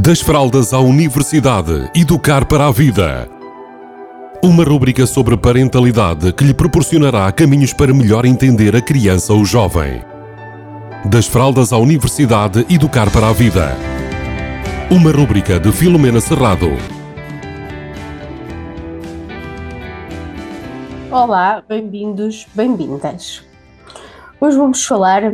Das 0.00 0.20
fraldas 0.20 0.72
à 0.72 0.78
universidade, 0.78 1.90
educar 1.92 2.44
para 2.44 2.68
a 2.68 2.70
vida. 2.70 3.28
Uma 4.40 4.62
rúbrica 4.62 5.04
sobre 5.08 5.36
parentalidade 5.36 6.32
que 6.32 6.44
lhe 6.44 6.54
proporcionará 6.54 7.32
caminhos 7.32 7.72
para 7.72 7.92
melhor 7.92 8.24
entender 8.24 8.76
a 8.76 8.80
criança 8.80 9.32
ou 9.32 9.44
jovem. 9.44 10.00
Das 11.04 11.26
fraldas 11.26 11.72
à 11.72 11.78
universidade, 11.78 12.64
educar 12.70 13.10
para 13.10 13.28
a 13.28 13.32
vida. 13.32 13.76
Uma 14.88 15.10
rúbrica 15.10 15.58
de 15.58 15.72
Filomena 15.72 16.20
Serrado. 16.20 16.70
Olá, 21.10 21.60
bem-vindos, 21.68 22.46
bem-vindas. 22.54 23.42
Hoje 24.40 24.56
vamos 24.56 24.84
falar 24.86 25.24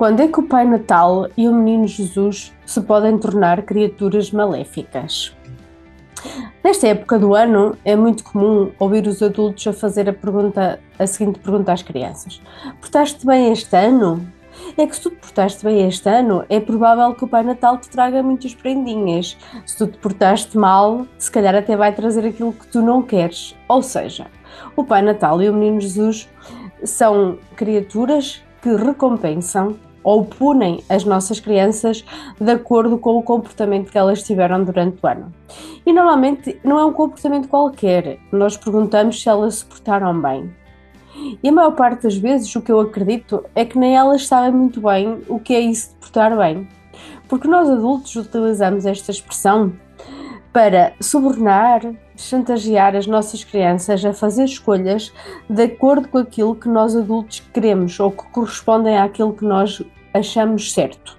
quando 0.00 0.20
é 0.20 0.28
que 0.28 0.40
o 0.40 0.44
Pai 0.44 0.64
Natal 0.64 1.28
e 1.36 1.46
o 1.46 1.52
Menino 1.52 1.86
Jesus 1.86 2.54
se 2.64 2.80
podem 2.80 3.18
tornar 3.18 3.60
criaturas 3.64 4.30
maléficas. 4.30 5.36
Nesta 6.64 6.88
época 6.88 7.18
do 7.18 7.34
ano 7.34 7.76
é 7.84 7.94
muito 7.94 8.24
comum 8.24 8.72
ouvir 8.78 9.06
os 9.06 9.22
adultos 9.22 9.66
a 9.66 9.74
fazer 9.74 10.08
a, 10.08 10.12
pergunta, 10.14 10.80
a 10.98 11.06
seguinte 11.06 11.38
pergunta 11.40 11.70
às 11.70 11.82
crianças: 11.82 12.40
Portaste 12.80 13.26
bem 13.26 13.52
este 13.52 13.76
ano? 13.76 14.26
É 14.74 14.86
que 14.86 14.96
se 14.96 15.02
tu 15.02 15.10
te 15.10 15.16
portaste 15.16 15.62
bem 15.62 15.86
este 15.86 16.08
ano, 16.08 16.46
é 16.48 16.58
provável 16.58 17.14
que 17.14 17.24
o 17.24 17.28
Pai 17.28 17.42
Natal 17.42 17.76
te 17.76 17.90
traga 17.90 18.22
muitas 18.22 18.54
prendinhas. 18.54 19.36
Se 19.66 19.76
tu 19.76 19.86
te 19.86 19.98
portaste 19.98 20.56
mal, 20.56 21.06
se 21.18 21.30
calhar 21.30 21.54
até 21.54 21.76
vai 21.76 21.94
trazer 21.94 22.24
aquilo 22.24 22.54
que 22.54 22.66
tu 22.68 22.80
não 22.80 23.02
queres. 23.02 23.54
Ou 23.68 23.82
seja, 23.82 24.28
o 24.74 24.82
Pai 24.82 25.02
Natal 25.02 25.42
e 25.42 25.50
o 25.50 25.52
Menino 25.52 25.78
Jesus 25.78 26.26
são 26.84 27.36
criaturas 27.54 28.42
que 28.62 28.74
recompensam 28.74 29.76
ou 30.02 30.24
punem 30.24 30.82
as 30.88 31.04
nossas 31.04 31.40
crianças 31.40 32.04
de 32.40 32.50
acordo 32.50 32.98
com 32.98 33.16
o 33.16 33.22
comportamento 33.22 33.90
que 33.90 33.98
elas 33.98 34.22
tiveram 34.22 34.64
durante 34.64 34.98
o 35.02 35.06
ano. 35.06 35.32
E 35.84 35.92
normalmente 35.92 36.58
não 36.64 36.78
é 36.78 36.84
um 36.84 36.92
comportamento 36.92 37.48
qualquer, 37.48 38.18
nós 38.32 38.56
perguntamos 38.56 39.22
se 39.22 39.28
elas 39.28 39.56
se 39.56 39.64
portaram 39.64 40.20
bem. 40.20 40.50
E 41.42 41.48
a 41.48 41.52
maior 41.52 41.72
parte 41.72 42.04
das 42.04 42.16
vezes 42.16 42.54
o 42.54 42.62
que 42.62 42.72
eu 42.72 42.80
acredito 42.80 43.44
é 43.54 43.64
que 43.64 43.78
nem 43.78 43.96
elas 43.96 44.26
sabem 44.26 44.52
muito 44.52 44.80
bem 44.80 45.22
o 45.28 45.38
que 45.38 45.54
é 45.54 45.60
isso 45.60 45.90
de 45.90 45.96
portar 45.96 46.36
bem. 46.36 46.68
Porque 47.28 47.48
nós 47.48 47.68
adultos 47.68 48.14
utilizamos 48.16 48.86
esta 48.86 49.10
expressão 49.10 49.72
para 50.52 50.92
subornar, 51.00 51.80
chantagear 52.16 52.96
as 52.96 53.06
nossas 53.06 53.44
crianças 53.44 54.04
a 54.04 54.12
fazer 54.12 54.44
escolhas 54.44 55.12
de 55.48 55.62
acordo 55.62 56.08
com 56.08 56.18
aquilo 56.18 56.56
que 56.56 56.68
nós 56.68 56.96
adultos 56.96 57.40
queremos 57.52 57.98
ou 58.00 58.10
que 58.10 58.24
correspondem 58.30 58.98
àquilo 58.98 59.32
que 59.32 59.44
nós 59.44 59.82
achamos 60.12 60.72
certo. 60.72 61.18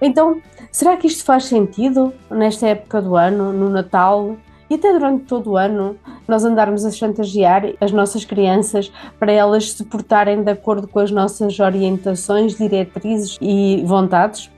Então, 0.00 0.40
será 0.70 0.96
que 0.96 1.06
isto 1.06 1.24
faz 1.24 1.44
sentido 1.44 2.12
nesta 2.30 2.68
época 2.68 3.02
do 3.02 3.16
ano, 3.16 3.52
no 3.52 3.68
Natal 3.68 4.36
e 4.70 4.74
até 4.74 4.92
durante 4.92 5.24
todo 5.24 5.52
o 5.52 5.56
ano, 5.56 5.96
nós 6.26 6.44
andarmos 6.44 6.84
a 6.84 6.90
chantagear 6.90 7.72
as 7.80 7.90
nossas 7.90 8.24
crianças 8.24 8.92
para 9.18 9.32
elas 9.32 9.72
se 9.72 9.84
portarem 9.84 10.42
de 10.42 10.50
acordo 10.50 10.86
com 10.86 10.98
as 10.98 11.10
nossas 11.10 11.58
orientações, 11.58 12.56
diretrizes 12.56 13.38
e 13.40 13.82
vontades? 13.86 14.50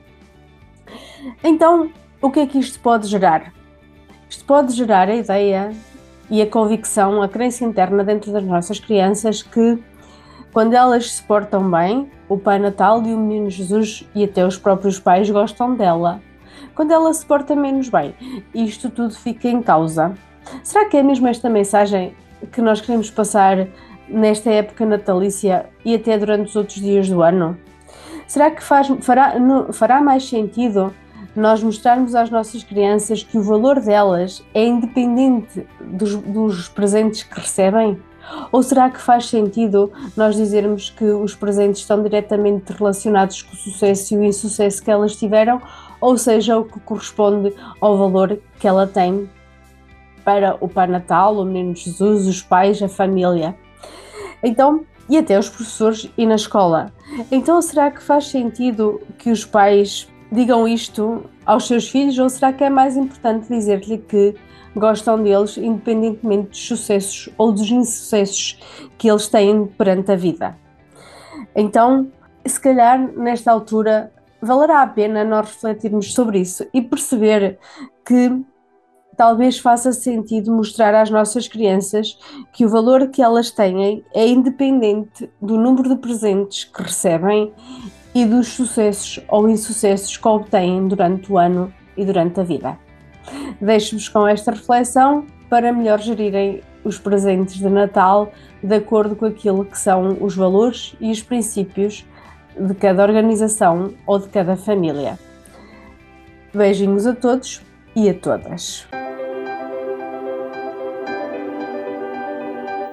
Então, 1.43 1.89
o 2.21 2.29
que 2.29 2.41
é 2.41 2.45
que 2.45 2.59
isto 2.59 2.79
pode 2.79 3.07
gerar? 3.07 3.53
Isto 4.29 4.45
pode 4.45 4.73
gerar 4.73 5.07
a 5.07 5.15
ideia 5.15 5.71
e 6.29 6.41
a 6.41 6.47
convicção, 6.47 7.21
a 7.21 7.27
crença 7.27 7.63
interna 7.63 8.03
dentro 8.03 8.31
das 8.31 8.43
nossas 8.43 8.79
crianças 8.79 9.41
que 9.41 9.81
quando 10.53 10.73
elas 10.73 11.13
se 11.13 11.23
portam 11.23 11.69
bem, 11.71 12.11
o 12.31 12.37
Pai 12.37 12.57
Natal 12.57 13.05
e 13.05 13.13
o 13.13 13.17
Menino 13.17 13.49
Jesus 13.49 14.07
e 14.15 14.23
até 14.23 14.45
os 14.45 14.57
próprios 14.57 14.97
pais 14.97 15.29
gostam 15.29 15.75
dela. 15.75 16.21
Quando 16.73 16.91
ela 16.91 17.13
se 17.13 17.25
porta 17.25 17.53
menos 17.57 17.89
bem, 17.89 18.15
isto 18.55 18.89
tudo 18.89 19.13
fica 19.13 19.49
em 19.49 19.61
causa. 19.61 20.13
Será 20.63 20.85
que 20.85 20.95
é 20.95 21.03
mesmo 21.03 21.27
esta 21.27 21.49
mensagem 21.49 22.15
que 22.49 22.61
nós 22.61 22.79
queremos 22.79 23.11
passar 23.11 23.67
nesta 24.07 24.49
época 24.49 24.85
natalícia 24.85 25.65
e 25.83 25.93
até 25.93 26.17
durante 26.17 26.47
os 26.47 26.55
outros 26.55 26.77
dias 26.77 27.09
do 27.09 27.21
ano? 27.21 27.57
Será 28.25 28.49
que 28.49 28.63
faz, 28.63 28.87
fará, 29.01 29.33
fará 29.73 30.01
mais 30.01 30.23
sentido 30.29 30.93
nós 31.35 31.61
mostrarmos 31.61 32.15
às 32.15 32.29
nossas 32.29 32.63
crianças 32.63 33.23
que 33.23 33.37
o 33.37 33.43
valor 33.43 33.81
delas 33.81 34.41
é 34.53 34.65
independente 34.65 35.67
dos, 35.81 36.15
dos 36.15 36.69
presentes 36.69 37.23
que 37.23 37.37
recebem? 37.37 37.99
Ou 38.51 38.61
será 38.61 38.89
que 38.89 38.99
faz 38.99 39.27
sentido 39.27 39.91
nós 40.15 40.35
dizermos 40.35 40.89
que 40.89 41.05
os 41.05 41.35
presentes 41.35 41.81
estão 41.81 42.01
diretamente 42.01 42.71
relacionados 42.73 43.41
com 43.41 43.53
o 43.53 43.57
sucesso 43.57 44.13
e 44.13 44.17
o 44.17 44.23
insucesso 44.23 44.83
que 44.83 44.91
elas 44.91 45.15
tiveram, 45.15 45.61
ou 45.99 46.17
seja, 46.17 46.57
o 46.57 46.65
que 46.65 46.79
corresponde 46.79 47.53
ao 47.79 47.97
valor 47.97 48.39
que 48.59 48.67
ela 48.67 48.87
tem 48.87 49.29
para 50.23 50.57
o 50.59 50.67
Pai 50.67 50.87
Natal, 50.87 51.37
o 51.37 51.45
Menino 51.45 51.75
Jesus, 51.75 52.27
os 52.27 52.41
pais, 52.41 52.81
a 52.81 52.89
família? 52.89 53.55
Então, 54.43 54.85
e 55.09 55.17
até 55.17 55.37
os 55.37 55.49
professores 55.49 56.09
e 56.17 56.25
na 56.25 56.35
escola. 56.35 56.91
Então, 57.31 57.61
será 57.61 57.91
que 57.91 58.01
faz 58.01 58.27
sentido 58.27 59.01
que 59.17 59.29
os 59.29 59.45
pais 59.45 60.07
digam 60.31 60.67
isto 60.67 61.25
aos 61.45 61.67
seus 61.67 61.89
filhos 61.89 62.17
ou 62.17 62.29
será 62.29 62.53
que 62.53 62.63
é 62.63 62.69
mais 62.69 62.95
importante 62.95 63.47
dizer-lhe 63.49 63.97
que 63.97 64.35
gostam 64.75 65.21
deles 65.21 65.57
independentemente 65.57 66.49
dos 66.49 66.67
sucessos 66.67 67.29
ou 67.37 67.51
dos 67.51 67.69
insucessos 67.69 68.59
que 68.97 69.09
eles 69.09 69.27
têm 69.27 69.65
perante 69.65 70.11
a 70.11 70.15
vida? 70.15 70.57
Então, 71.55 72.11
se 72.45 72.59
calhar 72.59 72.99
nesta 73.17 73.51
altura 73.51 74.11
valerá 74.41 74.81
a 74.81 74.87
pena 74.87 75.23
nós 75.23 75.47
refletirmos 75.47 76.13
sobre 76.13 76.39
isso 76.39 76.65
e 76.73 76.81
perceber 76.81 77.59
que 78.05 78.43
talvez 79.15 79.59
faça 79.59 79.93
sentido 79.93 80.51
mostrar 80.51 80.95
às 80.95 81.09
nossas 81.09 81.47
crianças 81.47 82.17
que 82.51 82.65
o 82.65 82.69
valor 82.69 83.09
que 83.09 83.21
elas 83.21 83.51
têm 83.51 84.03
é 84.13 84.27
independente 84.27 85.29
do 85.39 85.57
número 85.57 85.89
de 85.89 85.95
presentes 85.97 86.63
que 86.63 86.81
recebem 86.81 87.53
e 88.15 88.25
dos 88.25 88.47
sucessos 88.47 89.23
ou 89.29 89.47
insucessos 89.47 90.17
que 90.17 90.27
obtêm 90.27 90.87
durante 90.87 91.31
o 91.31 91.37
ano 91.37 91.71
e 91.95 92.03
durante 92.03 92.39
a 92.39 92.43
vida. 92.43 92.77
Deixo-vos 93.61 94.09
com 94.09 94.27
esta 94.27 94.51
reflexão 94.51 95.25
para 95.49 95.71
melhor 95.71 95.99
gerirem 95.99 96.61
os 96.83 96.97
presentes 96.97 97.59
de 97.59 97.69
Natal 97.69 98.31
de 98.63 98.75
acordo 98.75 99.15
com 99.15 99.25
aquilo 99.25 99.63
que 99.63 99.77
são 99.77 100.17
os 100.19 100.35
valores 100.35 100.95
e 100.99 101.11
os 101.11 101.21
princípios 101.21 102.05
de 102.59 102.73
cada 102.73 103.03
organização 103.03 103.93
ou 104.05 104.19
de 104.19 104.27
cada 104.29 104.55
família. 104.55 105.17
Beijinhos 106.53 107.05
a 107.05 107.13
todos 107.13 107.61
e 107.95 108.09
a 108.09 108.13
todas. 108.13 108.87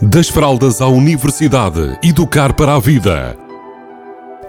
Das 0.01 0.29
fraldas 0.29 0.81
à 0.81 0.87
universidade, 0.87 1.99
educar 2.03 2.53
para 2.53 2.77
a 2.77 2.79
vida. 2.79 3.37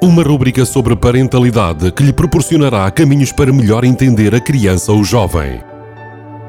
Uma 0.02 0.22
rúbrica 0.22 0.64
sobre 0.64 0.96
parentalidade 0.96 1.92
que 1.92 2.04
lhe 2.04 2.14
proporcionará 2.14 2.90
caminhos 2.92 3.32
para 3.32 3.52
melhor 3.52 3.84
entender 3.84 4.36
a 4.36 4.40
criança 4.40 4.92
ou 4.92 5.04
jovem. 5.04 5.69